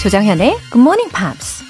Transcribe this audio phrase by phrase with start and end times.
[0.00, 1.62] 조정현의 Good Morning Pops.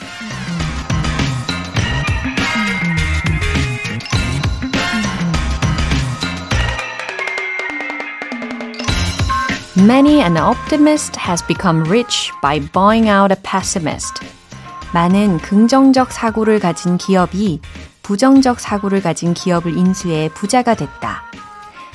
[9.76, 14.24] Many an optimist has become rich by buying out a pessimist.
[14.94, 17.60] 많은 긍정적 사고를 가진 기업이
[18.04, 21.24] 부정적 사고를 가진 기업을 인수해 부자가 됐다.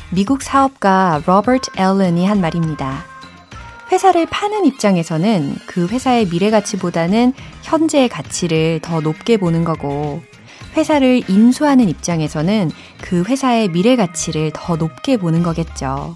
[0.10, 3.15] 미국 사업가 로버트 앨런이 한 말입니다.
[3.92, 10.22] 회사를 파는 입장에서는 그 회사의 미래 가치보다는 현재의 가치를 더 높게 보는 거고,
[10.76, 12.72] 회사를 인수하는 입장에서는
[13.02, 16.16] 그 회사의 미래 가치를 더 높게 보는 거겠죠.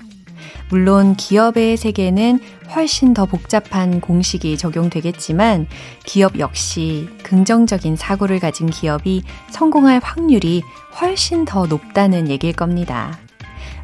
[0.70, 2.40] 물론 기업의 세계는
[2.76, 5.68] 훨씬 더 복잡한 공식이 적용되겠지만
[6.06, 10.62] 기업 역시 긍정적인 사고를 가진 기업이 성공할 확률이
[11.02, 13.18] 훨씬 더 높다는 얘기일 겁니다.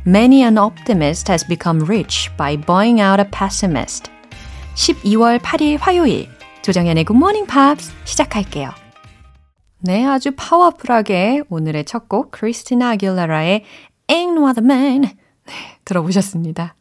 [0.08, 4.12] Many an optimist has become rich by buying out a pessimist.
[4.76, 6.30] 12월 8일 화요일
[6.62, 8.70] 조정연의 Good Morning Pops 시작할게요.
[9.80, 13.64] 네, 아주 파워풀하게 오늘의 첫 곡 크리스티나 아길라라의
[14.08, 15.54] Ain't No Other Man 네,
[15.86, 16.76] 들어보셨습니다.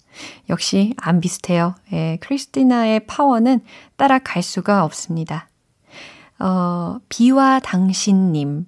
[0.48, 1.74] 역시 안 비슷해요.
[1.92, 3.60] 예, 크리스티나의 파워는
[3.96, 5.48] 따라갈 수가 없습니다.
[6.38, 8.66] 어, 비와 당신님.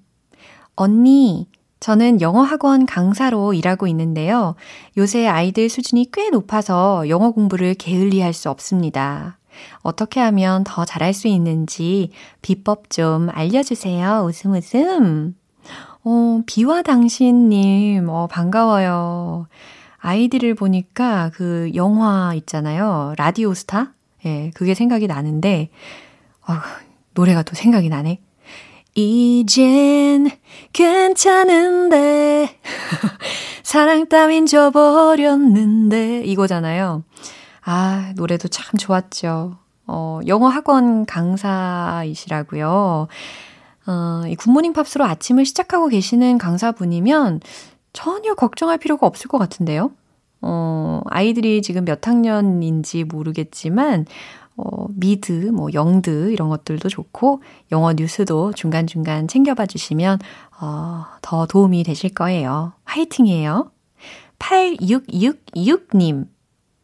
[0.75, 1.47] 언니,
[1.79, 4.55] 저는 영어 학원 강사로 일하고 있는데요.
[4.97, 9.37] 요새 아이들 수준이 꽤 높아서 영어 공부를 게을리할 수 없습니다.
[9.81, 12.11] 어떻게 하면 더 잘할 수 있는지
[12.41, 14.23] 비법 좀 알려주세요.
[14.27, 15.35] 웃음 웃음.
[16.03, 19.47] 어, 비와 당신님, 어, 반가워요.
[19.97, 23.13] 아이들을 보니까 그 영화 있잖아요.
[23.17, 23.93] 라디오 스타?
[24.25, 25.69] 예, 그게 생각이 나는데,
[26.47, 26.53] 어,
[27.13, 28.19] 노래가 또 생각이 나네.
[28.99, 30.27] 이젠
[30.73, 32.49] 괜찮은데
[33.61, 37.03] 사랑 따윈 줘버렸는데 이거잖아요.
[37.63, 39.55] 아, 노래도 참 좋았죠.
[39.85, 42.67] 어, 영어 학원 강사이시라고요.
[43.85, 47.41] 어, 이 굿모닝 팝스로 아침을 시작하고 계시는 강사분이면
[47.93, 49.91] 전혀 걱정할 필요가 없을 것 같은데요.
[50.41, 54.07] 어, 아이들이 지금 몇 학년인지 모르겠지만,
[54.57, 57.41] 어, 미드, 뭐, 영드, 이런 것들도 좋고,
[57.71, 60.19] 영어 뉴스도 중간중간 챙겨봐 주시면,
[60.59, 62.73] 어, 더 도움이 되실 거예요.
[62.85, 63.71] 화이팅이에요.
[64.39, 66.27] 8666님.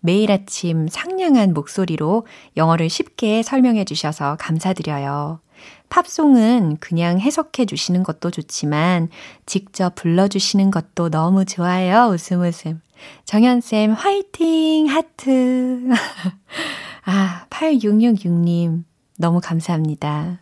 [0.06, 5.40] 매일 아침 상냥한 목소리로 영어를 쉽게 설명해 주셔서 감사드려요.
[5.88, 9.10] 팝송은 그냥 해석해 주시는 것도 좋지만
[9.46, 12.10] 직접 불러주시는 것도 너무 좋아요.
[12.12, 12.82] 웃음 웃음.
[13.26, 15.88] 정연쌤 화이팅 하트.
[17.06, 18.84] 아, 8666님,
[19.18, 20.40] 너무 감사합니다.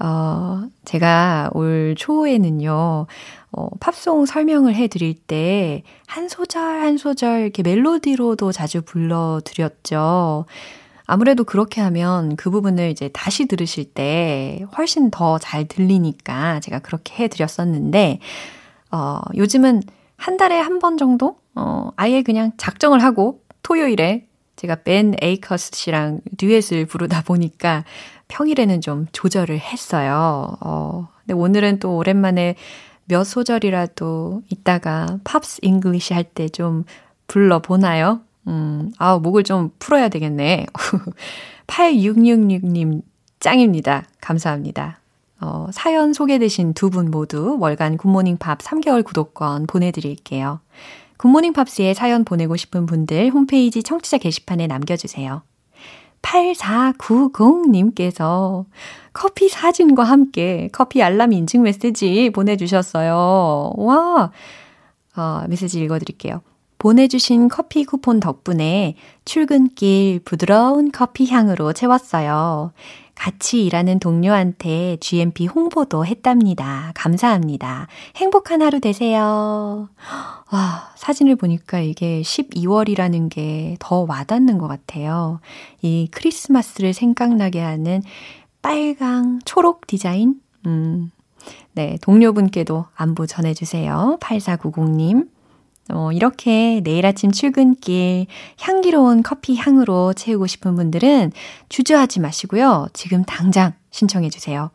[0.00, 3.06] 어, 제가 올 초에는요,
[3.52, 10.44] 어, 팝송 설명을 해 드릴 때, 한 소절, 한 소절, 이렇게 멜로디로도 자주 불러 드렸죠.
[11.06, 17.24] 아무래도 그렇게 하면 그 부분을 이제 다시 들으실 때 훨씬 더 잘 들리니까 제가 그렇게
[17.24, 18.20] 해 드렸었는데,
[18.92, 19.82] 어, 요즘은
[20.16, 21.36] 한 달에 한 번 정도?
[21.56, 24.27] 어, 아예 그냥 작정을 하고 토요일에
[24.58, 27.84] 제가 벤 에이커스 씨랑 듀엣을 부르다 보니까
[28.28, 30.56] 평일에는 좀 조절을 했어요.
[30.60, 32.56] 어, 근데 오늘은 또 오랜만에
[33.06, 36.84] 몇 소절이라도 이따가 Pops English 할 때 좀
[37.28, 38.20] 불러보나요?
[38.48, 40.66] 음, 아, 목을 좀 풀어야 되겠네.
[41.66, 43.02] 8666님
[43.40, 44.04] 짱입니다.
[44.20, 44.98] 감사합니다.
[45.40, 50.60] 어, 사연 소개되신 두 분 모두 월간 굿모닝 팝 3개월 구독권 보내드릴게요.
[51.18, 55.42] 굿모닝 팝스에 사연 보내고 싶은 분들 홈페이지 청취자 게시판에 남겨주세요.
[56.22, 58.64] 8490님께서
[59.12, 63.72] 커피 사진과 함께 커피 알람 인증 메시지 보내주셨어요.
[63.76, 64.30] 와!
[65.16, 66.42] 어, 메시지 읽어드릴게요.
[66.78, 68.94] 보내주신 커피 쿠폰 덕분에
[69.24, 72.72] 출근길 부드러운 커피 향으로 채웠어요.
[73.16, 76.92] 같이 일하는 동료한테 GMP 홍보도 했답니다.
[76.94, 77.88] 감사합니다.
[78.14, 79.88] 행복한 하루 되세요.
[80.52, 85.40] 와, 사진을 보니까 이게 12월이라는 게 더 와닿는 것 같아요.
[85.82, 88.02] 이 크리스마스를 생각나게 하는
[88.62, 90.36] 빨강, 초록 디자인?
[90.66, 91.10] 음,
[91.72, 94.18] 네, 동료분께도 안부 전해주세요.
[94.20, 95.28] 8490님.
[95.90, 98.26] 어, 이렇게 내일 아침 출근길
[98.60, 101.32] 향기로운 커피 향으로 채우고 싶은 분들은
[101.68, 102.88] 주저하지 마시고요.
[102.92, 104.70] 지금 당장 신청해 주세요.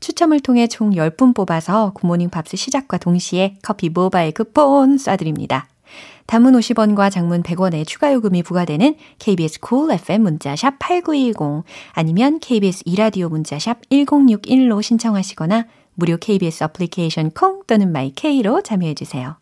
[0.00, 5.64] 추첨을 통해 총 10분 뽑아서 굿모닝 팝스 시작과 동시에 커피 모바일 쿠폰 쏴드립니다.
[6.26, 13.28] 단문 50원과 장문 100원의 추가 요금이 부과되는 KBS cool FM 문자샵 8910 아니면 KBS 2라디오
[13.28, 19.41] 문자샵 1061로 신청하시거나 무료 KBS 어플리케이션 콩 또는 마이케이로 참여해 주세요.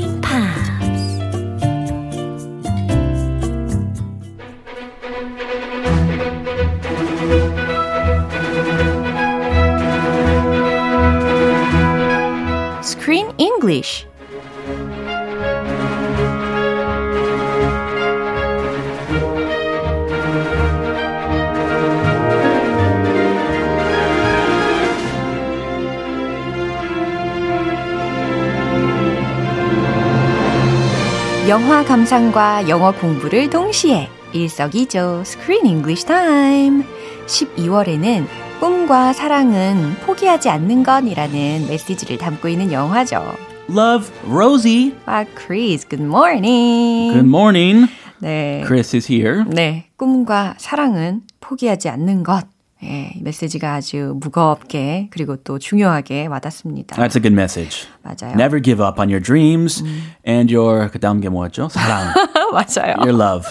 [31.51, 36.85] 영화 감상과 영어 공부를 동시에 일석이조 Screen English Time.
[37.25, 38.25] 12월에는
[38.61, 43.35] 꿈과 사랑은 포기하지 않는 것이라는 메시지를 담고 있는 영화죠.
[43.69, 44.95] Love, Rosie.
[45.05, 47.11] 아, Chris, good morning.
[47.11, 47.87] Good morning.
[48.19, 48.63] 네.
[48.65, 49.43] Chris is here.
[49.45, 49.89] 네.
[49.97, 52.45] 꿈과 사랑은 포기하지 않는 것.
[52.83, 56.95] 예, 이 메시지가 아주 무겁게 그리고 또 중요하게 와닿습니다.
[56.95, 57.87] That's a good message.
[58.03, 58.33] 맞아요.
[58.33, 59.83] Never give up on your dreams
[60.27, 61.69] and your 그다음 게 뭐였죠?
[61.69, 62.13] 사랑.
[62.51, 62.95] 맞아요.
[62.97, 63.47] your love.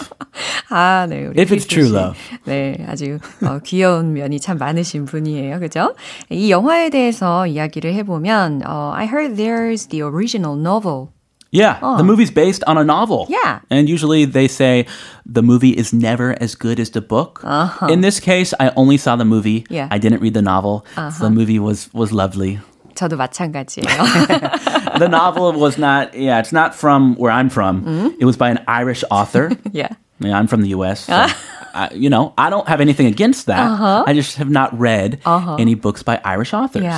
[0.69, 1.27] 아, 네.
[1.27, 1.93] 우리 If it's true 씨.
[1.95, 2.17] love.
[2.45, 5.59] 네, 아주 어, 귀여운 면이 참 많으신 분이에요.
[5.59, 5.95] 그죠?
[6.29, 11.07] 이 영화에 대해서 이야기를 해 보면, 어, I heard there's the original novel.
[11.52, 13.26] Yeah, the movie's based on a novel.
[13.30, 13.60] Yeah.
[13.70, 14.84] And usually they say
[15.24, 17.40] the movie is never as good as the book.
[17.88, 19.64] In this case, I only saw the movie.
[19.70, 19.88] Yeah.
[19.90, 20.84] I didn't read the novel.
[20.96, 22.60] So the movie was was lovely.
[22.96, 24.98] 저도 마찬가지예요.
[24.98, 28.16] the novel was not yeah, it's not from where I'm from.
[28.18, 29.52] It was by an Irish author.
[29.72, 29.88] yeah.
[30.18, 31.04] Yeah, I'm from the US.
[31.04, 31.26] So,
[31.74, 33.60] I, you know, I don't have anything against that.
[34.06, 35.18] I just have not read
[35.58, 36.84] any books by Irish authors.
[36.84, 36.94] Yeah.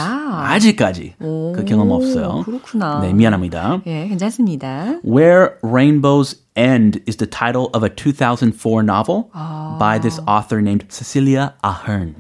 [0.55, 2.45] 아직까지 그 경험 없어요.
[2.45, 3.01] 그렇구나.
[3.03, 3.81] 네, 미안합니다.
[3.87, 5.01] 예, 괜찮습니다.
[5.03, 9.31] Where Rainbows End is the title of a 2004 novel
[9.79, 12.17] by this author named Cecilia Ahern.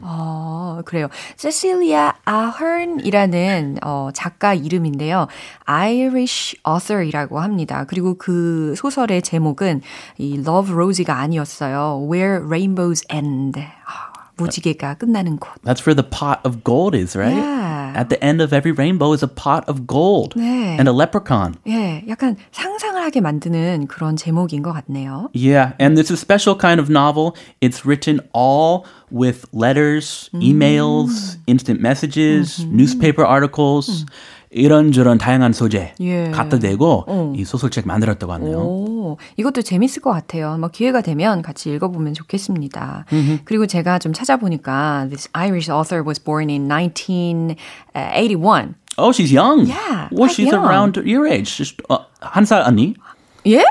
[0.73, 1.07] 어, 그래요.
[1.35, 5.27] 세실리아 아헌이라는 어, 작가 이름인데요.
[5.65, 7.85] Irish author이라고 합니다.
[7.87, 9.81] 그리고 그 소설의 제목은
[10.17, 12.07] 이 Love Rosie가 아니었어요.
[12.09, 13.59] Where Rainbows End.
[13.59, 15.49] 아, 무지개가 끝나는 곳.
[15.63, 17.37] That's where the pot of gold is, right?
[17.37, 17.93] Yeah.
[17.95, 20.77] At the end of every rainbow is a pot of gold 네.
[20.79, 21.55] and a leprechaun.
[21.67, 25.29] 예, 약간 상상 을 하게 만드는 그런 제목인 것 같네요.
[25.35, 27.35] Yeah, and it's a special kind of novel.
[27.59, 34.05] It's written all with letters, emails, instant messages, newspaper articles.
[34.55, 36.29] 이런저런 다양한 소재 예.
[36.29, 38.59] 갖다 대고 이 소설책 만들었다고 하네요.
[38.59, 40.59] 오, 이것도 재밌을 것 같아요.
[40.59, 43.05] 뭐 기회가 되면 같이 읽어보면 좋겠습니다.
[43.45, 48.75] 그리고 제가 좀 찾아보니까 this Irish author was born in 1981.
[48.96, 49.66] Oh, she's young.
[49.66, 50.64] Yeah, Well, quite she's young.
[50.64, 51.56] around your age.
[51.56, 52.94] Just, 어, 한살 언니?
[53.46, 53.62] 예?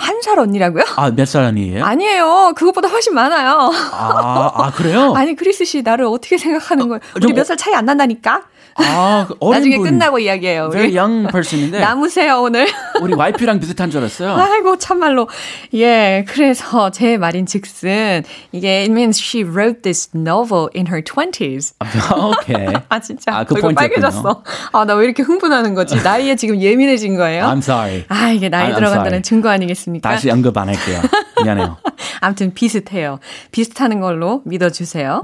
[0.00, 0.82] 한 살 언니라고요?
[0.96, 1.84] 아, 몇 살 언니예요?
[1.84, 2.52] 아니에요.
[2.56, 3.70] 그것보다 훨씬 많아요.
[3.92, 5.12] 아, 아, 그래요?
[5.16, 7.00] 아니 크리스 씨 나를 어떻게 생각하는 거예요?
[7.16, 8.42] 우리 몇 어- 살 차이 안 난다니까?
[8.80, 9.86] 아, 그 어린 나중에 분.
[9.86, 10.68] 끝나고 이야기해요.
[10.72, 12.68] 우리 young person인데 남으세요 오늘.
[13.02, 14.36] 우리 와이프랑 비슷한 줄 알았어요.
[14.36, 15.28] 아이고 참말로
[15.74, 21.74] 예 그래서 제 말인 즉슨 이게 it means she wrote this novel in her 20s
[22.16, 22.66] 오케이.
[22.88, 23.74] 아 진짜 아, 그 얼굴.
[23.74, 28.04] 빨개졌어 아 나 왜 이렇게 흥분하는 거지 나이에 지금 예민해진 거예요 I'm sorry.
[28.08, 29.22] 아 이게 나이 I'm 들어간다는 sorry.
[29.22, 31.00] 증거 아니겠습니까 다시 언급 안 할게요.
[31.42, 31.76] 미안해요.
[32.20, 33.20] 아무튼 비슷해요
[33.52, 35.22] 비슷하는 걸로 믿어주세요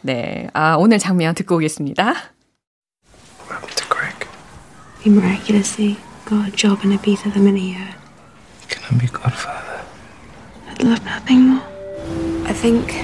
[0.00, 2.14] 네 아, 오늘 장면 듣고 오겠습니다
[3.44, 4.26] What happened to Greg?
[5.02, 7.94] He miraculously got a job in Ibiza the minute he heard.
[8.68, 9.82] Can I be godfather?
[10.70, 11.62] I'd love nothing more.
[12.46, 12.94] I think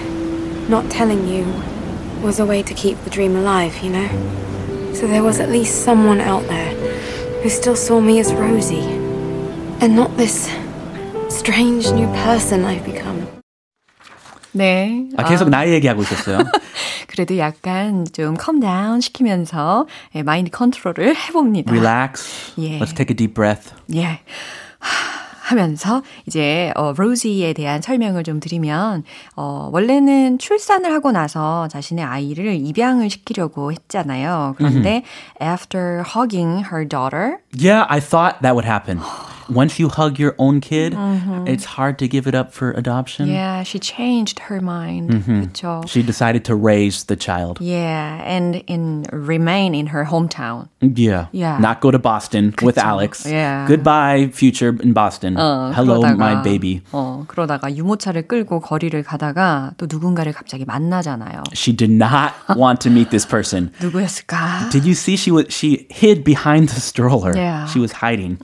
[0.70, 1.44] not telling you
[2.22, 4.08] was a way to keep the dream alive, you know?
[4.94, 6.72] So there was at least someone out there
[7.42, 8.86] who still saw me as Rosie.
[9.80, 10.48] And not this
[11.28, 13.26] strange new person I've become.
[14.52, 16.38] 네 아, 계속 나이 얘기하고 있었어요.
[17.08, 22.54] 그래도 약간 좀 컴다운 시키면서 예, 마인드 컨트롤을 해봅니다 Relax.
[22.58, 22.78] 예.
[22.78, 23.74] Let's take a deep breath.
[23.94, 24.04] 예.
[24.78, 29.04] 하, 하면서 이제 어 로지에 대한 설명을 좀 드리면
[29.36, 34.54] 어 원래는 출산을 하고 나서 자신의 아이를 입양을 시키려고 했잖아요.
[34.56, 35.04] 그런데
[35.40, 39.00] after hugging her daughter Yeah, I thought that would happen.
[39.48, 41.46] once you hug your own kid, mm-hmm.
[41.46, 43.28] it's hard to give it up for adoption.
[43.28, 45.10] Yeah, she changed her mind.
[45.10, 45.86] Mm-hmm.
[45.86, 47.60] She decided to raise the child.
[47.60, 50.68] Yeah, and in remain in her hometown.
[50.85, 51.27] Yeah.
[51.31, 51.57] Yeah.
[51.59, 52.81] Not go to Boston with 그쵸.
[52.85, 53.25] Alex.
[53.25, 53.65] Yeah.
[53.67, 55.35] Goodbye, future in Boston.
[55.37, 56.81] 어, Hello, 그러다가, my baby.
[56.91, 61.43] 어, 그러다가 유모차를 끌고 거리를 가다가 또 누군가를 갑자기 만나잖아요.
[61.53, 63.71] She did not want to meet this person.
[63.81, 64.69] 누구였을까?
[64.71, 67.33] Did you see she was she hid behind the stroller?
[67.35, 67.67] Yeah.
[67.67, 68.37] She was hiding.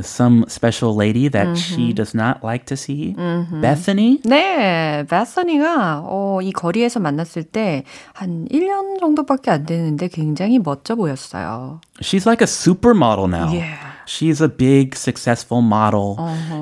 [0.00, 3.14] Some special lady that she does not like to see.
[3.60, 4.20] Bethany?
[4.24, 11.71] 네, 베서니가 어, 이 거리에서 만났을 때 한 1년 정도밖에 안 되는데 굉장히 멋져 보였어요.
[12.00, 13.52] She's like a supermodel now.
[13.52, 13.76] Yeah.
[14.08, 16.16] She's a big successful model.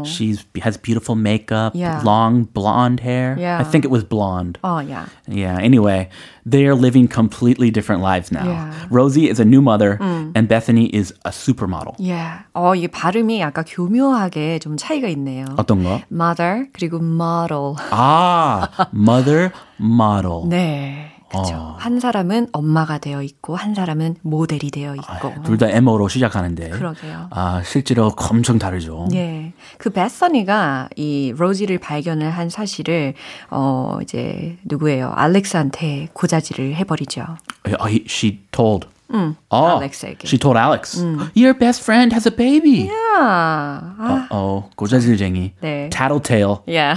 [0.05, 2.03] She's has beautiful makeup, Yeah.
[2.03, 3.37] long blonde hair.
[3.39, 3.61] Yeah.
[3.61, 4.59] I think it was blonde.
[4.65, 5.07] 어, 야.
[5.29, 6.09] Yeah, anyway,
[6.45, 8.43] they are living completely different lives now.
[8.45, 8.75] Yeah.
[8.91, 9.97] Rosie is a new mother
[10.35, 11.95] and Bethany is a supermodel.
[12.01, 12.19] 예.
[12.53, 15.45] 어, 이 발음이 약간 교묘하게 좀 차이가 있네요.
[15.57, 16.01] 어떤 거?
[16.11, 17.77] mother 그리고 model.
[17.93, 20.49] 아, mother model.
[20.49, 21.13] 네.
[21.32, 21.76] 그렇죠.
[21.80, 25.44] 한 사람은 엄마가 되어 있고 한 사람은 모델이 되어 있고.
[25.44, 26.70] 둘다 M어로 시작하는데.
[26.70, 27.28] 그러게요.
[27.32, 29.08] 아, 실제로 엄청 다르죠.
[29.14, 29.54] 예.
[29.78, 33.14] 그 베서니가 이 로지를 발견을 한 사실을
[33.50, 35.12] 어 이제 누구예요?
[35.16, 37.26] 알렉스한테 고자질을 해 버리죠.
[37.68, 38.88] Oh, he, she told.
[39.14, 40.26] Oh, Alex에게.
[40.26, 41.04] She told Alex.
[41.36, 42.90] Your best friend has a baby.
[42.90, 43.96] 아.
[44.00, 44.28] 아.
[44.32, 45.54] 어, 고자질쟁이.
[45.62, 45.90] 네.
[45.90, 46.58] Tattletale.
[46.74, 46.96] 야.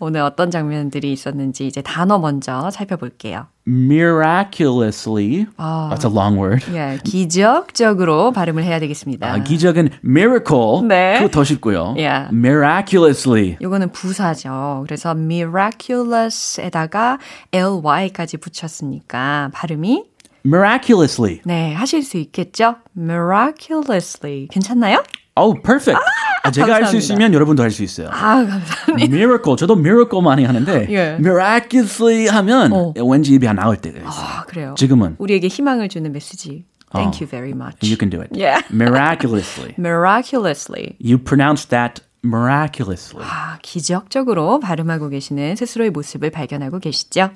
[0.00, 3.46] 오늘 어떤 장면들이 있었는지 이제 단어 먼저 살펴볼게요.
[3.68, 5.46] Miraculously.
[5.58, 6.64] That's a long word.
[6.72, 6.98] 예.
[7.02, 9.32] 기적적으로 발음을 해야 되겠습니다.
[9.32, 10.82] 아, 기적은 miracle.
[10.86, 11.16] 네.
[11.18, 11.94] 그거 더 쉽고요.
[11.96, 12.28] Yeah.
[12.32, 13.56] Miraculously.
[13.60, 14.84] 요거는 부사죠.
[14.86, 17.18] 그래서 miraculous에다가
[17.52, 20.04] ly까지 붙였으니까 발음이
[20.46, 21.40] Miraculously.
[21.44, 22.76] 네, 하실 수 있겠죠?
[22.96, 24.46] miraculously.
[24.48, 25.02] 괜찮나요?
[25.34, 25.98] Oh, perfect.
[26.44, 26.98] 아, 제가 할수 감사합니다.
[26.98, 28.08] 있으면 여러분도 할 수 있어요.
[28.12, 29.12] 아, 감사합니다.
[29.12, 29.56] miracle.
[29.56, 31.16] 저도 miracle 많이 하는데 예.
[31.18, 32.92] miraculously 하면 어.
[33.04, 34.10] 왠지 입이 안 나올 때가 있어요.
[34.12, 34.74] 아, 그래요.
[34.78, 36.64] 지금은 우리에게 희망을 주는 메시지.
[36.92, 37.20] Thank 어.
[37.20, 37.78] you very much.
[37.82, 38.30] you can do it.
[38.32, 38.62] Yeah.
[38.70, 39.74] Miraculously.
[39.76, 40.94] miraculously.
[41.00, 43.26] You pronounce that miraculously.
[43.26, 47.30] 아, 기적적으로 발음하고 계시는 스스로의 모습을 발견하고 계시죠?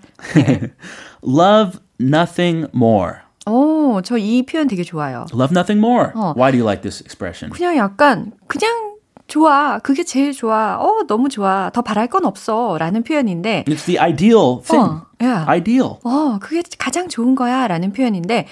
[1.27, 3.19] Love nothing more.
[3.47, 5.27] 오, 저 이 표현 되게 좋아요.
[5.33, 6.11] Love nothing more.
[6.15, 6.35] 어.
[6.37, 7.51] Why do you like this expression?
[7.53, 8.91] 그냥 약간 그냥
[9.27, 9.79] 좋아.
[9.79, 10.77] 그게 제일 좋아.
[10.79, 11.71] 어, 너무 좋아.
[11.73, 12.77] 더 바랄 건 없어.
[12.79, 14.91] 라는 표현인데 It's the ideal thing.
[14.91, 15.45] 어, yeah.
[15.49, 15.97] Ideal.
[16.05, 17.67] 어, 그게 가장 좋은 거야.
[17.69, 18.47] 라는 표현인데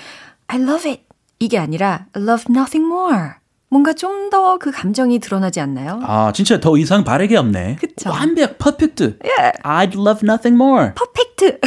[0.49, 1.03] I love it.
[1.41, 3.35] 이게 아니라 I love nothing more.
[3.71, 6.01] 뭔가 좀 더 그 감정이 드러나지 않나요?
[6.03, 7.77] 아, 진짜 더 이상 바르게 없네.
[7.81, 8.11] 그쵸.
[8.11, 9.05] 완벽, perfect.
[9.25, 9.53] 예.
[9.63, 10.93] I'd love nothing more.
[10.95, 11.61] 퍼펙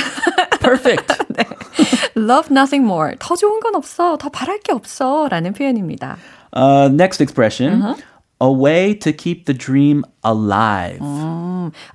[1.34, 1.44] 트.
[1.44, 2.12] Perfect.
[2.18, 3.16] love nothing more.
[3.20, 4.18] 더 좋은 건 없어.
[4.18, 5.28] 더 바랄 게 없어.
[5.30, 6.18] 라는 표현입니다.
[6.56, 7.96] Uh, next expression.
[8.42, 11.00] A way to keep the dream alive.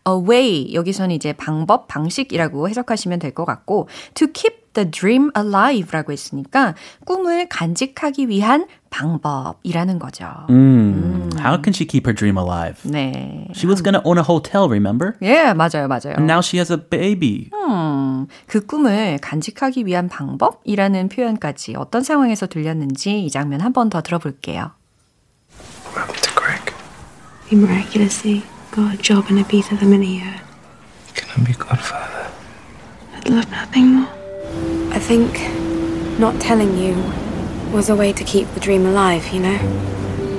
[0.07, 6.12] A way 여기서는 이제 방법, 방식이라고 해석하시면 될 것 같고 to keep the dream alive라고
[6.12, 10.28] 했으니까 꿈을 간직하기 위한 방법이라는 거죠.
[10.49, 11.30] Mm.
[11.40, 12.78] How can she keep her dream alive?
[12.85, 13.49] 네.
[13.56, 15.16] She was going to own a hotel, remember?
[15.23, 16.14] 예, 맞아요, 맞아요.
[16.16, 17.50] And now she has a baby.
[17.52, 24.00] 음, 그 꿈을 간직하기 위한 방법이라는 표현까지 어떤 상황에서 들렸는지 이 장면 한 번 더
[24.02, 24.71] 들어볼게요.
[25.88, 26.73] What happened to Greg?
[27.49, 30.40] He miraculously got a job in Ibiza the minute he heard.
[31.14, 32.28] Can I be godfather?
[33.16, 34.15] I'd love nothing more.
[34.91, 35.39] I think
[36.20, 36.96] not telling you
[37.72, 39.58] was a way to keep the dream alive, you know?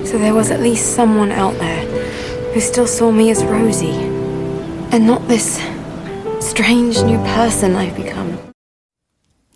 [0.04, 1.84] So there was at least someone out there
[2.52, 3.96] who still saw me as Rosie.
[4.92, 5.58] And not this
[6.40, 8.36] strange new person I've become.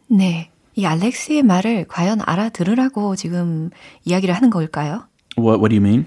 [0.09, 0.51] 네.
[0.75, 3.71] 이 알렉스의 말을 과연 알아들으라고 지금
[4.05, 5.09] 이야기를 하는 걸까요?
[5.39, 6.07] What, what do you mean?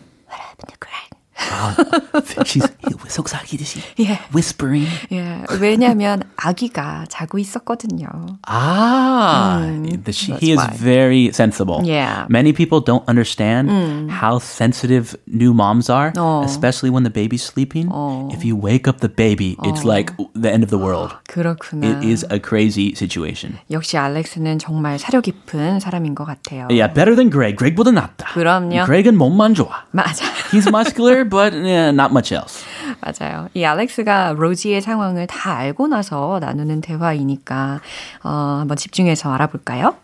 [0.58, 0.90] 근데 그
[1.35, 2.43] 래.
[2.45, 2.69] She's
[3.09, 4.19] 속삭이듯이 예.
[4.35, 4.89] whispering.
[5.13, 5.43] 예.
[5.61, 8.07] 왜냐면 아기가 자고 있었거든요.
[8.47, 9.61] Ah,
[10.05, 10.71] the, she, he is why.
[10.77, 11.83] very sensible.
[11.85, 12.27] Yeah.
[12.29, 13.71] Many people don't understand
[14.11, 16.45] how sensitive new moms are, 어.
[16.45, 17.91] especially when the baby's sleeping.
[18.33, 21.15] If you wake up the baby, it's like the end of the world.
[21.29, 21.87] 그렇구나.
[21.87, 23.59] It is a crazy situation.
[23.71, 26.69] 역시 알렉스는 정말 사려 깊은 사람인 것 같아요.
[26.71, 27.57] Yeah, better than Greg.
[27.57, 28.33] Greg보다 낫다.
[28.35, 28.85] 그럼요.
[28.87, 29.85] Greg은 몸만 좋아.
[29.91, 30.25] 맞아.
[30.51, 32.65] He's muscular, but yeah, not much else.
[33.01, 33.49] 맞아요.
[33.55, 37.81] 이 알렉스가 로지의 상황을 다 알고 나서 나누는 대화이니까
[38.23, 39.97] 어, 한번 집중해서 알아볼까요?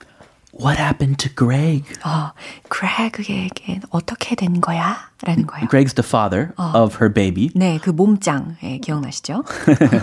[0.52, 1.84] What happened to Greg?
[2.04, 2.32] 어,
[2.68, 4.96] 크래그에게 어떻게 된 거야?
[5.22, 5.68] 라는 거예요.
[5.68, 7.50] Greg's the father of her baby.
[7.54, 9.44] 네, 그 몸짱 예, 기억나시죠?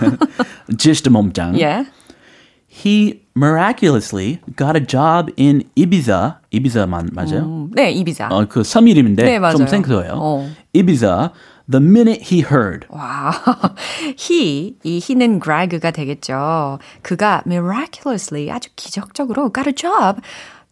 [0.77, 1.59] Just a 몸짱.
[1.61, 1.85] 예.
[2.83, 6.37] He miraculously got a job in Ibiza.
[6.53, 7.41] Ibiza만 맞아요?
[7.45, 8.27] 음, 네, 이비자.
[8.29, 9.57] 어, 그 섬 이름인데 네, 맞아요.
[9.57, 10.13] 좀 생소해요.
[10.15, 10.47] 어.
[10.75, 11.31] Ibiza.
[11.69, 12.85] The minute he heard.
[12.89, 13.33] 와,
[14.17, 16.79] he, 이 he는 Greg가 되겠죠.
[17.01, 20.21] 그가 miraculously 아주 기적적으로 got a job.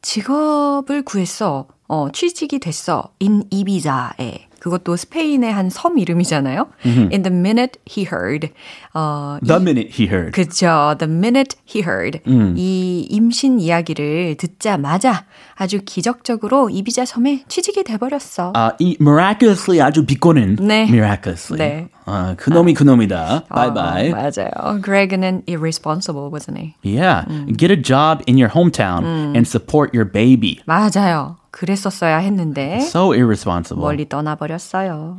[0.02, 1.68] 직업을 구했어.
[1.88, 3.10] 어, 취직이 됐어.
[3.22, 4.48] in 이비자에.
[4.66, 6.68] 그것도 스페인의 한 섬 이름이잖아요.
[6.86, 8.50] In the minute he heard.
[8.96, 10.32] 어, The 이- minute he heard.
[10.32, 10.96] 그쵸.
[10.98, 12.20] The minute he heard.
[12.56, 18.54] 이 임신 이야기를 듣자마자 아주 기적적으로 이비자 섬에 취직이 돼버렸어.
[18.56, 20.88] 아, 이 miraculously 아주 비꼬는 네.
[20.90, 21.58] miraculously.
[21.60, 21.88] 네.
[22.06, 23.44] 아, 그놈이 그놈이다.
[23.54, 24.10] Bye 어, bye.
[24.12, 24.82] 맞아요.
[24.82, 26.74] Greg는 irresponsible, wasn't he?
[26.84, 27.26] Yeah.
[27.56, 29.04] Get a job in your hometown
[29.36, 30.60] and support your baby.
[30.66, 31.38] 맞아요.
[31.55, 33.83] 그랬었어야 했는데 So irresponsible.
[33.83, 35.19] 멀리 떠나버렸어요.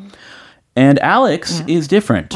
[0.77, 2.35] And Alex is different.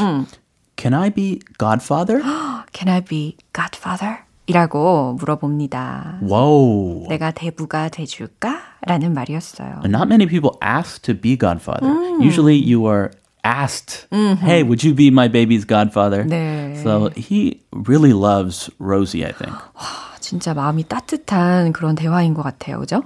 [0.76, 2.22] Can I be godfather?
[2.72, 4.18] Can I be godfather?
[4.46, 6.20] 이라고 물어봅니다.
[6.22, 7.08] Whoa.
[7.08, 8.60] 내가 대부가 돼줄까?
[8.82, 9.80] 라는 말이었어요.
[9.86, 11.88] Not many people ask to be godfather.
[12.20, 13.10] Usually you are
[13.42, 16.24] asked, hey, would you be my baby's godfather?
[16.24, 16.76] 네.
[16.82, 19.56] So he really loves Rosie, I think.
[20.20, 22.78] 진짜 마음이 따뜻한 그런 대화인 것 같아요.
[22.80, 23.02] 그죠?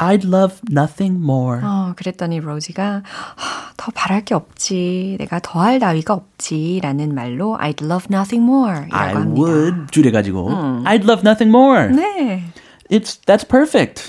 [0.00, 1.60] I'd love nothing more.
[1.62, 5.16] 어, 그랬더니 로지가 "하, 더 바랄 게 없지.
[5.18, 6.80] 내가 더할 나위가 없지.
[6.82, 9.40] 라는 말로 I'd love nothing more 이라고 I 합니다.
[9.42, 10.48] would 줄여 가지고
[10.84, 11.88] I'd love nothing more.
[11.88, 12.44] 네.
[12.90, 14.06] It's that's perfect.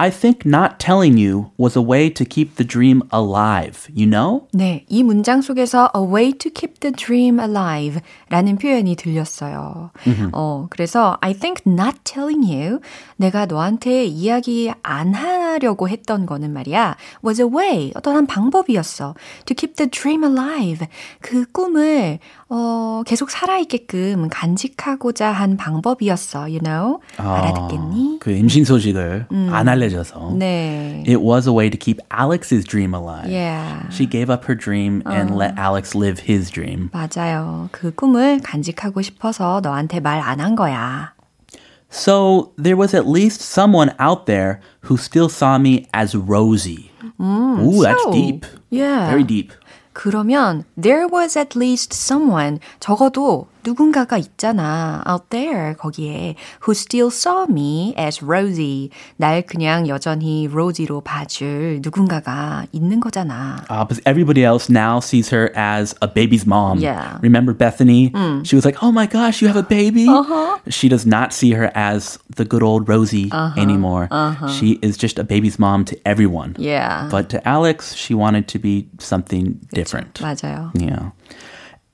[0.00, 3.86] I think not telling you was a way to keep the dream alive.
[3.92, 4.48] You know?
[4.54, 9.90] 네, 이 문장 속에서 a way to keep the dream alive 라는 표현이 들렸어요.
[10.32, 12.80] 어, 그래서 I think not telling you
[13.16, 19.14] 내가 너한테 이야기 안 하려고 했던 거는 말이야 was a way, 어떤 한 방법이었어.
[19.44, 20.86] to keep the dream alive.
[21.20, 26.40] 그 꿈을 어, 계속 살아있게끔 간직하고자 한 방법이었어.
[26.44, 27.00] You know?
[27.18, 28.18] 알아듣겠니?
[28.20, 30.33] 그 임신 소식을 안 알려 줘서.
[30.37, 31.03] 네.
[31.07, 33.29] It was a way to keep Alex's dream alive.
[33.29, 33.89] Yeah.
[33.89, 36.89] She gave up her dream and let Alex live his dream.
[36.93, 37.69] 맞아요.
[37.71, 41.13] 그 꿈을 간직하고 싶어서 너한테 말 안 한 거야.
[41.89, 46.91] So there was at least someone out there who still saw me as Rosie.
[47.21, 48.45] Ooh, that's so, deep.
[48.69, 49.09] yeah.
[49.09, 49.53] Very deep.
[49.93, 56.35] 그러면 there was at least someone 적어도 누군가가 있잖아 out there 거기에
[56.67, 63.65] who still saw me as Rosie 날 그냥 여전히 로지로 봐줄 누군가가 있는 거잖아.
[63.69, 66.77] Uh, but everybody else now sees her as a baby's mom.
[66.77, 67.17] Yeah.
[67.21, 68.13] Remember Bethany?
[68.43, 70.05] She was like, "Oh my gosh, you have a baby."
[70.69, 74.07] She does not see her as the good old Rosie anymore.
[74.53, 76.55] She is just a baby's mom to everyone.
[76.59, 77.09] Yeah.
[77.09, 80.21] But to Alex, she wanted to be something different.
[80.21, 80.69] 맞아요.
[80.77, 81.09] Yeah.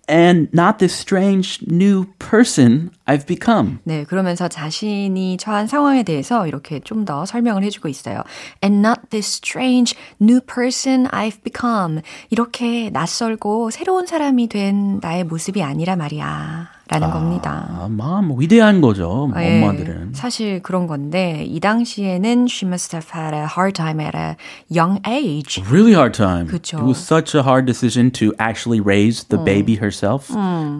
[0.08, 3.78] And not this strange new person I've become.
[3.84, 8.22] 네, 그러면서 자신이 처한 상황에 대해서 이렇게 좀 더 설명을 해주고 있어요.
[8.62, 12.02] And not this strange new person I've become.
[12.30, 16.75] 이렇게 낯설고 새로운 사람이 된 나의 모습이 아니라 말이야.
[16.88, 17.66] 라는 겁니다.
[17.68, 19.30] 아, 마음 위대한 거죠.
[19.36, 20.12] 예, 엄마들은.
[20.14, 24.36] 사실 그런 건데 이 당시에는 she must have had a hard time at a
[24.70, 25.60] young age.
[25.68, 26.46] really hard time.
[26.46, 26.78] 그쵸.
[26.78, 30.30] It was such a hard decision to actually raise the baby herself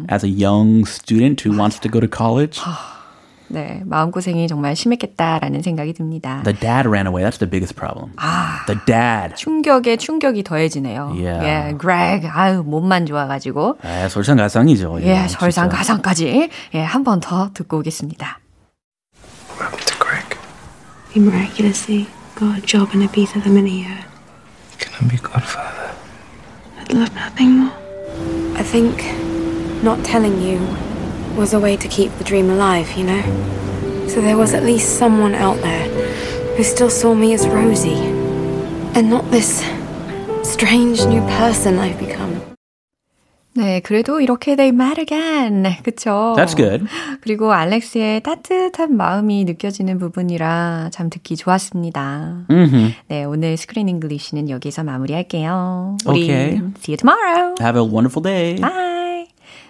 [0.08, 2.60] as a young student who wants to go to college.
[3.48, 6.42] 네, 마음고생이 정말 심했겠다라는 생각이 듭니다.
[6.44, 7.22] The dad ran away.
[7.24, 8.12] That's the biggest problem.
[8.66, 9.36] The dad.
[9.36, 11.12] 충격에 충격이 더해지네요.
[11.14, 11.46] Yeah.
[11.72, 14.98] 예, Greg, 아유 몸만 좋아가지고 아, 설상가상이죠.
[15.02, 15.38] 예, 진짜.
[15.38, 18.40] 설상가상까지 예, 한 번 더 듣고 오겠습니다.
[19.58, 20.36] What happened to Greg?
[21.14, 24.04] He miraculously got a job in Ibiza the minute he heard.
[24.78, 25.94] Can I be godfather?
[26.80, 27.72] I'd love nothing more.
[28.58, 29.00] I think
[29.84, 30.58] not telling you
[31.37, 33.21] was a way to keep the dream alive, you know?
[34.07, 35.87] So there was at least someone out there
[36.57, 37.95] who still saw me as Rosie.
[38.93, 39.63] And not this
[40.43, 42.41] strange new person I've become.
[43.53, 45.65] 네, 그래도 이렇게 they met again.
[45.83, 46.33] 그쵸?
[46.37, 46.85] That's good.
[47.19, 52.45] 그리고 알렉스의 따뜻한 마음이 느껴지는 부분이라 참 듣기 좋았습니다.
[52.49, 52.93] Mhm.
[53.09, 55.97] 네, 오늘 스크린 잉글리시는 여기서 마무리할게요.
[56.05, 56.61] 우리 Okay.
[56.79, 57.55] see you tomorrow.
[57.59, 58.55] Have a wonderful day.
[58.61, 58.94] Bye.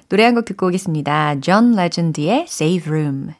[0.08, 1.40] 노래 한 곡 듣고 오겠습니다.
[1.40, 3.30] 존 레전드의 Save Room.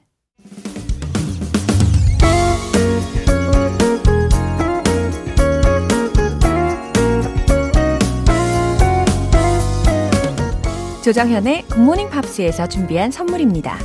[11.05, 13.79] 조정현의 굿모닝 팝스에서 준비한 선물입니다.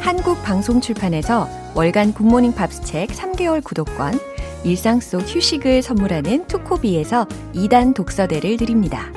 [0.00, 4.14] 한국 방송 출판에서 월간 굿모닝 팝스 책 3개월 구독권,
[4.64, 9.12] 일상 속 휴식을 선물하는 투코비에서 2단 독서대를 드립니다.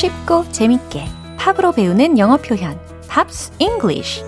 [0.00, 1.04] 쉽고 재밌게
[1.36, 4.22] 팝으로 배우는 영어 표현 팝스 잉글리쉬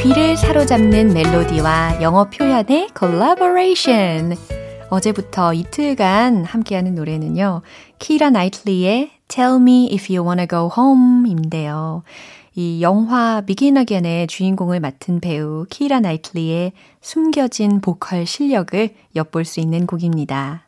[0.00, 4.36] 귀를 사로잡는 멜로디와 영어 표현의 콜라보레이션
[4.88, 7.62] 어제부터 이틀간 함께하는 노래는요.
[7.98, 12.04] 키라 나이틀리의 Tell Me If You Wanna Go Home인데요.
[12.58, 19.86] 이 영화 비긴 어겐의 주인공을 맡은 배우 키라 나이틀리의 숨겨진 보컬 실력을 엿볼 수 있는
[19.86, 20.66] 곡입니다.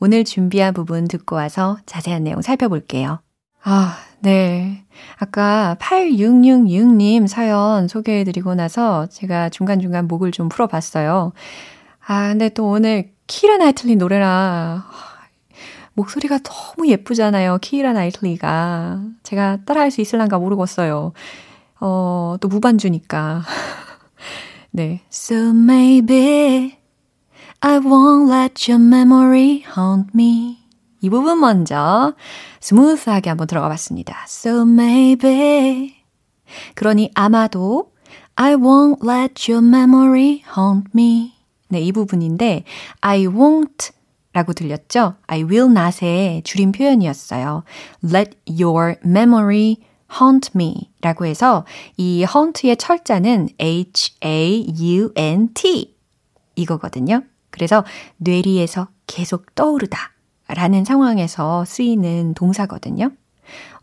[0.00, 3.20] 오늘 준비한 부분 듣고 와서 자세한 내용 살펴볼게요.
[3.64, 4.84] 아, 네.
[5.16, 11.32] 아까 8666님 사연 소개해드리고 나서 제가 중간중간 목을 좀 풀어봤어요.
[12.06, 14.84] 아, 근데 또 오늘 키라 나이틀리 노래라
[15.94, 17.58] 목소리가 너무 예쁘잖아요.
[17.60, 19.02] 키라 나이틀리가.
[19.22, 21.12] 제가 따라할 수 있을란가 모르겠어요.
[21.80, 23.42] 어, 또 무반주니까.
[24.72, 25.00] 네.
[25.10, 26.78] So maybe
[27.60, 30.58] I won't let your memory haunt me.
[31.02, 32.14] 이 부분 먼저
[32.60, 34.24] 스무스하게 한번 들어가 봤습니다.
[34.28, 35.94] So maybe.
[36.74, 37.92] 그러니 아마도
[38.36, 41.34] I won't let your memory haunt me.
[41.68, 42.64] 네, 이 부분인데
[43.00, 43.92] I won't
[44.32, 45.14] 라고 들렸죠?
[45.26, 47.64] I will not의 줄임 표현이었어요.
[48.04, 49.76] Let your memory
[50.20, 51.64] haunt me 라고 해서
[51.96, 54.30] 이 haunt의 철자는 H-A-U-N-T
[56.56, 57.22] 이거거든요.
[57.50, 57.84] 그래서
[58.18, 60.12] 뇌리에서 계속 떠오르다
[60.48, 63.10] 라는 상황에서 쓰이는 동사거든요.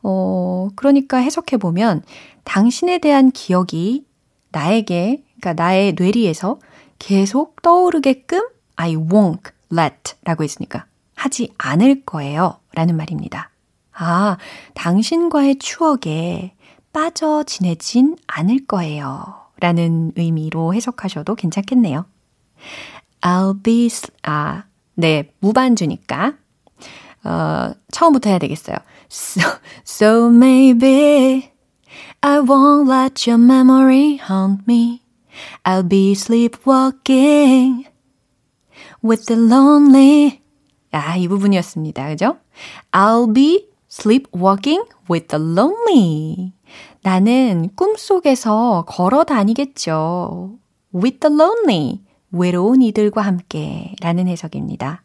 [0.04, 2.04] 어, 그러니까 해석해보면
[2.44, 4.06] 당신에 대한 기억이
[4.52, 6.60] 나에게, 그러니까 나의 뇌리에서
[7.00, 13.50] 계속 떠오르게끔 I won't let 라고 했으니까 하지 않을 거예요 라는 말입니다.
[13.94, 14.38] 아,
[14.76, 16.54] 당신과의 추억에
[16.94, 22.06] 빠져 지내진 않을 거예요 라는 의미로 해석하셔도 괜찮겠네요.
[23.22, 23.90] I'll be,
[24.24, 26.34] 아, 네, 무반주니까.
[27.24, 28.78] 어, 처음부터 해야 되겠어요.
[29.10, 29.42] So,
[29.84, 31.52] so maybe
[32.22, 35.02] I won't let your memory haunt me.
[35.64, 37.86] I'll be sleepwalking
[39.08, 40.42] with the lonely.
[40.92, 42.10] 아, 이 부분이었습니다.
[42.10, 42.38] 그죠?
[42.92, 46.54] I'll be sleepwalking with the lonely.
[47.02, 50.58] 나는 꿈속에서 걸어 다니겠죠.
[50.94, 52.02] with the lonely.
[52.32, 55.04] 외로운 이들과 함께 라는 해석입니다.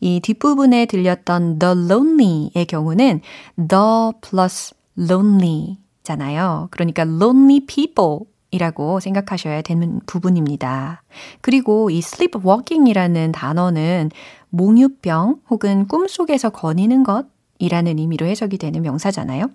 [0.00, 3.20] 이 뒷부분에 들렸던 the lonely의 경우는
[3.56, 6.68] the plus lonely 잖아요.
[6.70, 11.02] 그러니까 lonely people 이라고 생각하셔야 되는 부분입니다.
[11.40, 14.10] 그리고 이 sleepwalking이라는 단어는
[14.50, 17.26] 몽유병 혹은 꿈속에서 거니는 것
[17.58, 19.46] 이라는 의미로 해석이 되는 명사잖아요.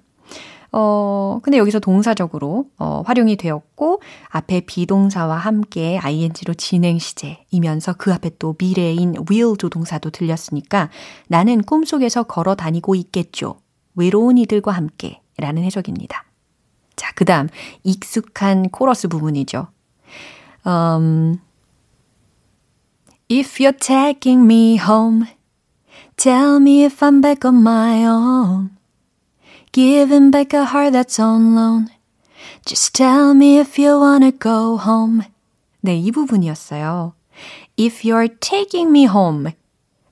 [0.74, 8.32] 어, 근데 여기서 동사적으로 어, 활용이 되었고 앞에 비동사와 함께 ing로 진행 시제이면서 그 앞에
[8.40, 10.90] 또 미래인 will 조동사도 들렸으니까
[11.28, 13.60] 나는 꿈속에서 걸어 다니고 있겠죠.
[13.96, 16.27] 외로운 이들과 함께 라는 해석입니다.
[16.98, 17.48] 자, 그 다음
[17.84, 19.68] 익숙한 코러스 부분이죠.
[20.66, 21.40] Um,
[23.30, 25.28] If you're taking me home,
[26.18, 28.72] tell me if I'm back on my own.
[29.72, 31.88] Giving back a heart that's on loan.
[32.66, 35.24] Just tell me if you wanna go home.
[35.82, 37.14] 네, 이 부분이었어요.
[37.78, 39.52] If you're taking me home.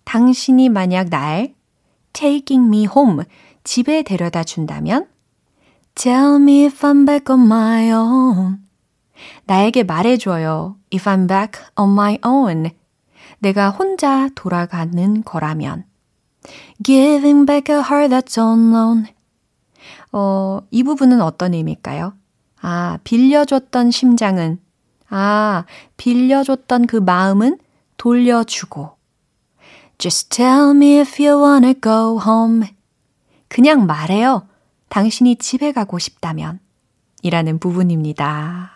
[0.03, 1.55] 당신이 만약 날
[2.13, 3.23] taking me home
[3.63, 5.07] 집에 데려다 준다면
[5.95, 8.59] Tell me if I'm back on my own.
[9.45, 10.75] 나에게 말해줘요.
[10.93, 12.71] If I'm back on my own.
[13.39, 15.85] 내가 혼자 돌아가는 거라면.
[16.83, 19.07] Giving back a heart that's loan.
[20.11, 22.13] 어, 이 부분은 어떤 의미일까요?
[22.61, 24.59] 아, 빌려줬던 심장은,
[25.09, 25.65] 아,
[25.97, 27.59] 빌려줬던 그 마음은
[27.97, 28.91] 돌려주고.
[29.97, 32.67] Just tell me if you wanna go home.
[33.47, 34.47] 그냥 말해요.
[34.95, 36.59] 당신이 집에 가고 싶다면.
[37.21, 38.71] 이라는 부분입니다.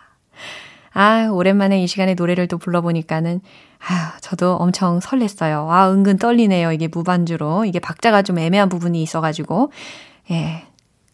[0.91, 3.39] 아, 오랜만에 이 시간에 노래를 또 불러보니까는,
[3.87, 5.69] 아, 저도 엄청 설렜어요.
[5.69, 6.73] 아, 은근 떨리네요.
[6.73, 7.63] 이게 무반주로.
[7.63, 9.71] 이게 박자가 좀 애매한 부분이 있어가지고.
[10.31, 10.65] 예.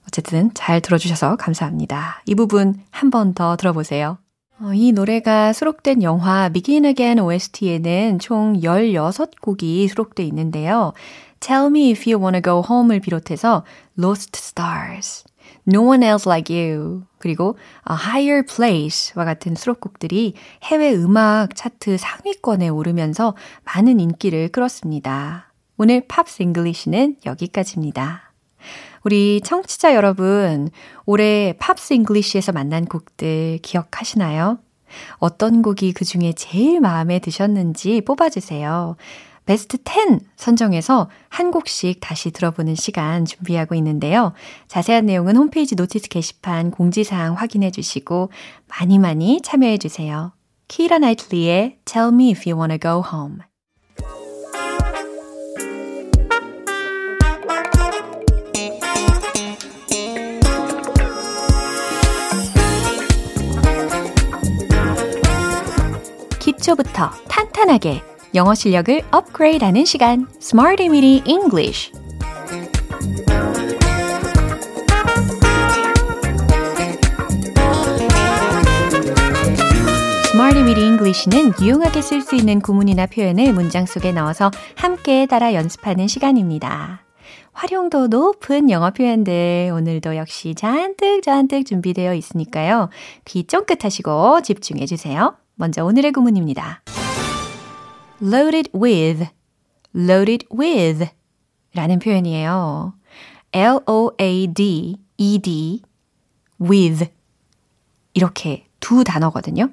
[0.07, 2.23] 어쨌든 잘 들어주셔서 감사합니다.
[2.25, 4.17] 이 부분 한 번 더 들어보세요.
[4.59, 10.93] 어, 이 노래가 수록된 영화 Begin Again OST에는 총 16곡이 수록돼 있는데요.
[11.45, 13.63] Tell Me If You Wanna Go Home을 비롯해서
[13.99, 15.25] Lost Stars,
[15.71, 17.55] No One Else Like You, 그리고
[17.87, 25.53] A Higher Place와 같은 수록곡들이 해외 음악 차트 상위권에 오르면서 많은 인기를 끌었습니다.
[25.77, 28.33] 오늘 Pops English는 여기까지입니다.
[29.03, 30.71] 우리 청취자 여러분,
[31.05, 34.57] 올해 Pops English에서 만난 곡들 기억하시나요?
[35.17, 38.95] 어떤 곡이 그 중에 제일 마음에 드셨는지 뽑아주세요.
[39.45, 44.33] 베스트 10 선정해서 한 곡씩 다시 들어보는 시간 준비하고 있는데요.
[44.67, 48.31] 자세한 내용은 홈페이지 notice 게시판 공지사항 확인해 주시고
[48.67, 50.33] 많이 많이 참여해 주세요.
[50.67, 53.37] 키라 나이틀리의 Tell Me If You Wanna Go Home
[66.39, 71.93] 기초부터 탄탄하게 영어 실력을 업그레이드하는 시간 Smart Reading English
[80.33, 86.07] Smarty Weedy English는 유용하게 쓸 수 있는 구문이나 표현을 문장 속에 넣어서 함께 따라 연습하는
[86.07, 87.05] 시간입니다.
[87.53, 92.89] 활용도 높은 영어 표현들 오늘도 역시 잔뜩 잔뜩 준비되어 있으니까요.
[93.23, 95.37] 귀 쫑긋 하시고 집중해 주세요.
[95.55, 96.81] 먼저 오늘의 구문입니다.
[98.21, 99.29] Loaded with,
[99.93, 101.09] loaded with
[101.73, 102.93] 라는 표현이에요.
[103.51, 105.01] L-O-A-D-E-D,
[106.61, 107.09] with
[108.13, 109.71] 이렇게 두 단어거든요.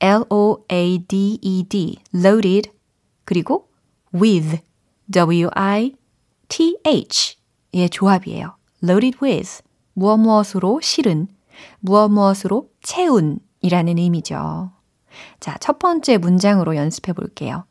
[0.00, 2.70] L-O-A-D-E-D, loaded
[3.24, 3.68] 그리고
[4.14, 4.60] with,
[5.10, 5.96] W-I-T-H
[7.72, 8.56] 의 조합이에요.
[8.82, 11.28] loaded with, 무엇 무엇으로 실은,
[11.80, 14.70] 무엇 무엇으로 채운 이라는 의미죠.
[15.40, 17.64] 자, 첫 번째 문장으로 연습해 볼게요.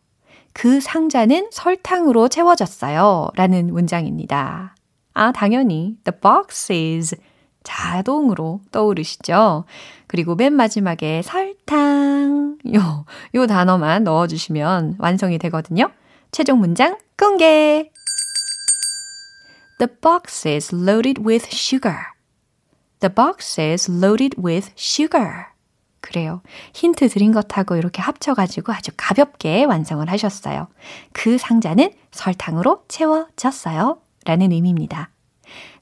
[0.56, 3.28] 그 상자는 설탕으로 채워졌어요.
[3.36, 4.74] 라는 문장입니다.
[5.14, 7.16] 아, 당연히 the box is
[7.64, 9.66] 자동으로 떠오르시죠?
[10.08, 15.92] 그리고 맨 마지막에 설탕 요, 요 단어만 넣어주시면 완성이 되거든요.
[16.32, 17.92] 최종 문장 공개!
[19.80, 21.98] The box is loaded with sugar.
[23.02, 25.48] The box is loaded with sugar.
[26.06, 26.42] 그래요.
[26.76, 30.68] 힌트 드린 것하고 이렇게 합쳐가지고 아주 가볍게 완성을 하셨어요.
[31.14, 33.98] 그 상자는 설탕으로 채워졌어요.
[34.24, 35.10] 라는 의미입니다.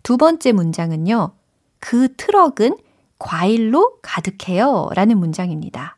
[0.01, 1.33] 두 번째 문장은요.
[1.81, 2.77] 그 트럭은
[3.19, 4.91] 과일로 가득해요.
[4.95, 5.97] 라는 문장입니다.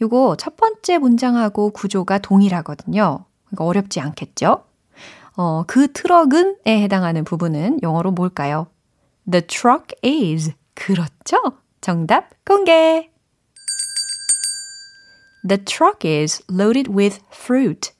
[0.00, 3.26] 요거 첫 번째 문장하고 구조가 동일하거든요.
[3.44, 4.64] 그러니까 어렵지 않겠죠?
[5.36, 8.68] 어, 그 트럭은에 해당하는 부분은 영어로 뭘까요?
[9.30, 10.54] The truck is.
[10.74, 11.36] 그렇죠?
[11.82, 13.10] 정답 공개!
[15.48, 17.92] The truck is loaded with fruit.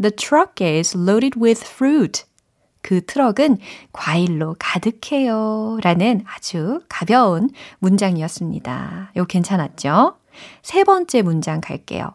[0.00, 2.24] The truck is loaded with fruit.
[2.82, 3.58] 그 트럭은
[3.92, 5.78] 과일로 가득해요.
[5.82, 9.12] 라는 아주 가벼운 문장이었습니다.
[9.14, 10.16] 이거 괜찮았죠?
[10.62, 12.14] 세 번째 문장 갈게요.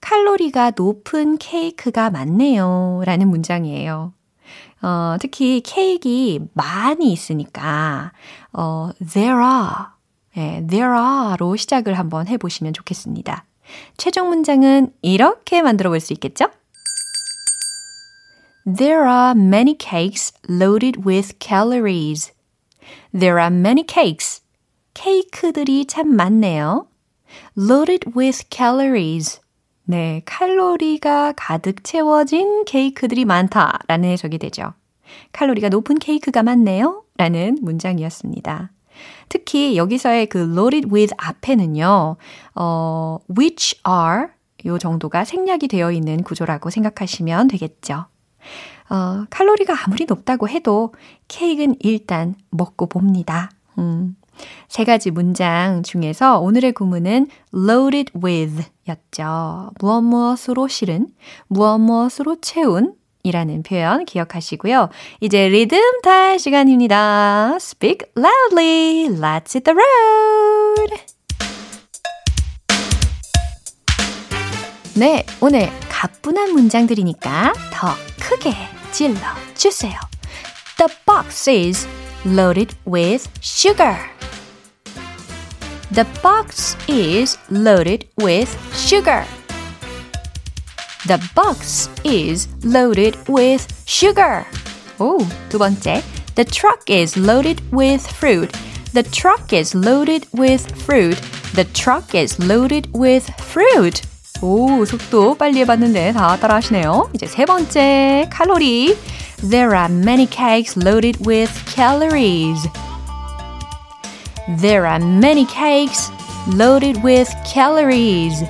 [0.00, 3.02] 칼로리가 높은 케이크가 많네요.
[3.04, 4.12] 라는 문장이에요.
[4.82, 8.12] 어, 특히 케이크 많이 있으니까,
[8.52, 9.86] 어, there are,
[10.36, 13.44] 예, there are로 시작을 한번 해보시면 좋겠습니다.
[13.96, 16.46] 최종 문장은 이렇게 만들어 볼 수 있겠죠?
[18.66, 22.32] There are many cakes loaded with calories.
[23.12, 24.42] There are many cakes.
[24.94, 26.88] 케이크들이 참 많네요.
[27.56, 29.40] Loaded with calories.
[29.84, 34.74] 네, 칼로리가 가득 채워진 케이크들이 많다라는 해석이 되죠.
[35.32, 37.04] 칼로리가 높은 케이크가 많네요.
[37.16, 38.72] 라는 문장이었습니다.
[39.28, 42.16] 특히 여기서의 그 loaded with 앞에는요,
[42.54, 44.26] 어, which are
[44.64, 48.06] 요 정도가 생략이 되어 있는 구조라고 생각하시면 되겠죠.
[48.88, 50.94] 어, 칼로리가 아무리 높다고 해도
[51.28, 53.50] 케이크는 일단 먹고 봅니다.
[53.78, 54.16] 음.
[54.68, 59.70] 세 가지 문장 중에서 오늘의 구문은 loaded with 였죠.
[59.80, 61.08] 무엇 무엇으로 실은,
[61.48, 62.94] 무엇 무엇으로 채운
[63.26, 64.88] 이라는 표현 기억하시고요.
[65.20, 67.56] 이제 리듬 탈 시간입니다.
[67.56, 69.08] Speak loudly.
[69.08, 71.02] Let's hit the road.
[74.94, 77.88] 네, 오늘 가뿐한 문장들이니까 더
[78.20, 78.52] 크게
[78.92, 79.18] 질러
[79.54, 79.92] 주세요.
[80.78, 81.88] The box is
[82.24, 83.96] loaded with sugar.
[85.92, 89.24] The box is loaded with sugar.
[91.07, 94.45] The box is loaded with sugar.
[94.99, 95.17] 오,
[95.49, 96.03] 두 번째.
[96.35, 98.51] The truck is loaded with fruit.
[98.93, 101.19] The truck is loaded with fruit.
[101.55, 104.01] The truck is loaded with fruit.
[104.41, 107.09] 오, 속도 빨리 해봤는데 다 따라 하시네요.
[107.13, 108.97] 이제 세 번째, 칼로리.
[109.49, 112.67] There are many cakes loaded with calories.
[114.59, 116.11] There are many cakes
[116.47, 118.43] loaded with calories.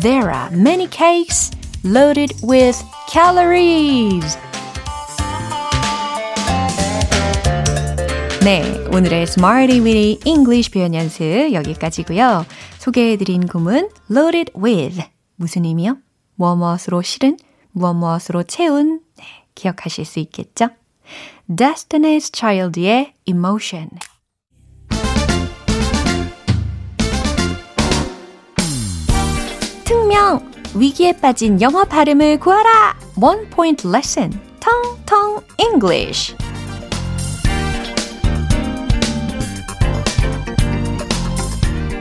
[0.00, 1.50] There are many cakes
[1.84, 4.38] loaded with calories.
[8.42, 12.46] 네, 오늘의 Smarty Weedy English 표현 연습 여기까지고요.
[12.78, 15.02] 소개해드린 구문 loaded with
[15.36, 15.98] 무슨 의미요?
[16.36, 17.36] 무엇 무엇으로 실은,
[17.72, 19.24] 무엇 무엇으로 채운, 네,
[19.54, 20.70] 기억하실 수 있겠죠?
[21.48, 23.90] Destiny's Child의 Emotion.
[29.84, 30.50] 특명!
[30.74, 32.96] 위기에 빠진 영어 발음을 구하라!
[33.20, 34.40] One Point Lesson.
[34.60, 36.36] 텅텅 English.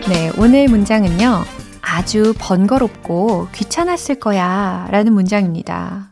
[0.08, 1.44] 네, 오늘 문장은요.
[1.82, 6.12] 아주 번거롭고 귀찮았을 거야 라는 문장입니다.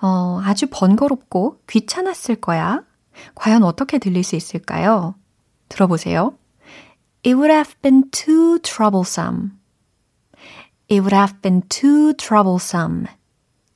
[0.00, 2.82] 어, 아주 번거롭고 귀찮았을 거야.
[3.34, 5.14] 과연 어떻게 들릴 수 있을까요?
[5.68, 6.34] 들어보세요.
[7.24, 9.61] It would have been too troublesome.
[10.92, 13.06] It would have been too troublesome.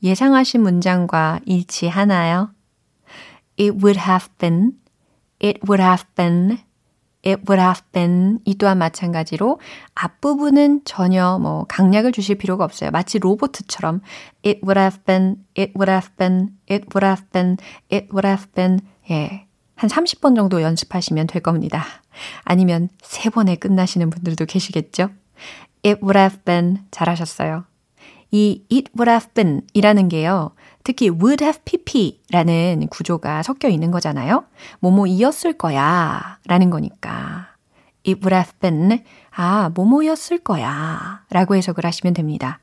[0.02, 2.50] 예상하신 문장과 일치하나요?
[3.58, 4.72] It would have been,
[5.42, 6.58] it would have been,
[7.24, 9.58] it would have been 이 또한 마찬가지로
[9.94, 12.90] 앞부분은 전혀 뭐 강약을 주실 필요가 없어요.
[12.90, 14.02] 마치 로보트처럼
[14.44, 17.56] it would have been, it would have been, it would have been,
[17.90, 19.46] it would have been 예.
[19.74, 21.82] 한 30번 정도 연습하시면 될 겁니다.
[22.44, 25.08] 아니면 3번에 끝나시는 분들도 계시겠죠?
[25.86, 27.64] It would have been 잘하셨어요.
[28.32, 30.50] 이 it would have been 이라는 게요.
[30.82, 34.44] 특히 would have pp라는 구조가 섞여 있는 거잖아요.
[34.80, 37.46] 뭐뭐이었을 거야 라는 거니까.
[38.04, 42.58] it would have been 아, 뭐뭐였을 거야 라고 해석을 하시면 됩니다.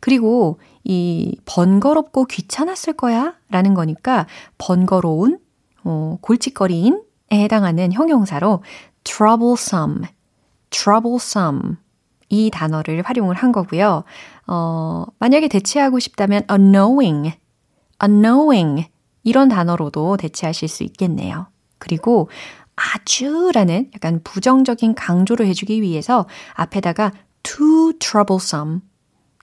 [0.00, 5.38] 그리고 이 번거롭고 귀찮았을 거야 라는 거니까 번거로운,
[5.84, 6.96] 어, 골칫거리인에
[7.32, 8.62] 해당하는 형용사로
[9.04, 10.02] troublesome,
[10.70, 11.76] troublesome
[12.28, 14.04] 이 단어를 활용을 한 거고요.
[14.46, 17.36] 어, 만약에 대체하고 싶다면 annoying,
[18.02, 18.88] annoying
[19.22, 21.48] 이런 단어로도 대체하실 수 있겠네요.
[21.78, 22.28] 그리고
[22.76, 27.12] 아주라는 약간 부정적인 강조를 해주기 위해서 앞에다가
[27.42, 28.80] too troublesome,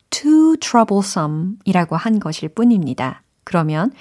[0.09, 3.23] too troublesome 이라고 한 것일 뿐입니다.
[3.43, 3.91] 그러면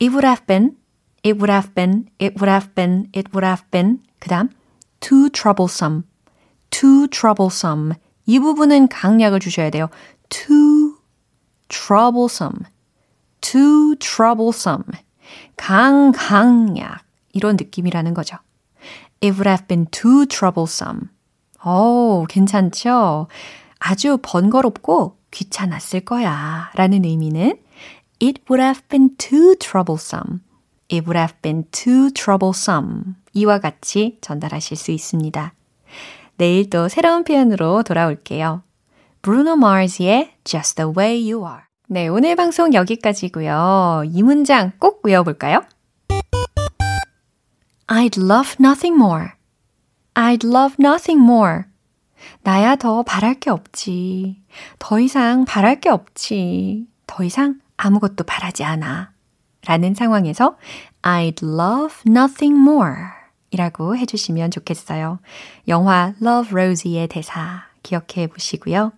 [0.00, 0.76] it would have been,
[1.24, 4.48] it would have been, it would have been, it would have been 그 다음
[5.00, 6.02] too troublesome,
[6.70, 7.94] too troublesome
[8.28, 9.88] 이 부분은 강약을 주셔야 돼요.
[10.28, 10.92] too
[11.68, 12.58] troublesome,
[13.40, 14.84] too troublesome.
[15.56, 17.04] 강, 강약.
[17.32, 18.36] 이런 느낌이라는 거죠.
[19.22, 21.08] It would have been too troublesome.
[21.64, 23.28] 오, 괜찮죠?
[23.78, 26.70] 아주 번거롭고 귀찮았을 거야.
[26.74, 27.58] 라는 의미는
[28.20, 30.40] It would have been too troublesome.
[30.92, 33.14] It would have been too troublesome.
[33.32, 35.54] 이와 같이 전달하실 수 있습니다.
[36.38, 38.62] 내일 또 새로운 표현으로 돌아올게요.
[39.22, 41.62] Bruno Mars의 Just the Way You Are.
[41.88, 44.04] 네, 오늘 방송 여기까지고요.
[44.06, 45.64] 이 문장 꼭 외워볼까요?
[47.88, 49.30] I'd love nothing more.
[50.14, 51.64] I'd love nothing more.
[52.42, 54.40] 나야 더 바랄 게 없지.
[54.78, 56.86] 더 이상 바랄 게 없지.
[57.08, 59.10] 더 이상 아무것도 바라지 않아.
[59.66, 60.56] 라는 상황에서
[61.02, 63.17] I'd love nothing more.
[63.50, 65.18] 이라고 해주시면 좋겠어요.
[65.68, 68.92] 영화 Love Rosie의 대사 기억해 보시고요.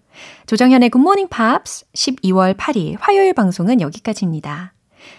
[0.47, 4.73] 조정현의 Good Morning Pops 12월 8일 화요일 방송은 여기까지입니다.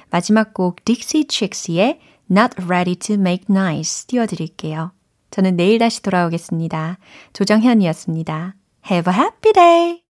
[0.09, 4.91] 마지막 곡 Dixie Chicks의 Not Ready to Make Nice 띄워드릴게요.
[5.31, 6.97] 저는 내일 다시 돌아오겠습니다.
[7.33, 8.55] 조정현이었습니다.
[8.89, 9.99] Have a happy day!